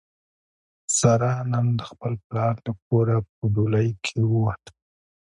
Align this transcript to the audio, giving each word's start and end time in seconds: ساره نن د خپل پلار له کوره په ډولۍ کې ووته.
ساره 0.97 1.33
نن 1.51 1.65
د 1.77 1.81
خپل 1.89 2.13
پلار 2.25 2.55
له 2.65 2.73
کوره 2.85 3.17
په 3.35 3.43
ډولۍ 3.53 3.89
کې 4.05 4.19
ووته. 4.31 4.71